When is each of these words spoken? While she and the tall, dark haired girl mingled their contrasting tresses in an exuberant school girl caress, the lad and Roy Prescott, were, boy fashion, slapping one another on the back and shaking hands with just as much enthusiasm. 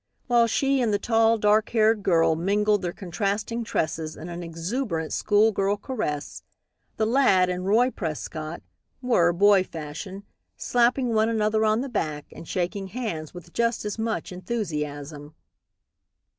While 0.25 0.47
she 0.47 0.81
and 0.81 0.91
the 0.91 0.97
tall, 0.97 1.37
dark 1.37 1.69
haired 1.69 2.01
girl 2.01 2.35
mingled 2.35 2.81
their 2.81 2.91
contrasting 2.91 3.63
tresses 3.63 4.15
in 4.17 4.29
an 4.29 4.41
exuberant 4.41 5.13
school 5.13 5.51
girl 5.51 5.77
caress, 5.77 6.41
the 6.97 7.05
lad 7.05 7.49
and 7.51 7.67
Roy 7.67 7.91
Prescott, 7.91 8.63
were, 9.03 9.31
boy 9.31 9.63
fashion, 9.63 10.23
slapping 10.57 11.13
one 11.13 11.29
another 11.29 11.63
on 11.63 11.81
the 11.81 11.87
back 11.87 12.25
and 12.31 12.47
shaking 12.47 12.87
hands 12.87 13.35
with 13.35 13.53
just 13.53 13.85
as 13.85 13.99
much 13.99 14.31
enthusiasm. 14.31 15.35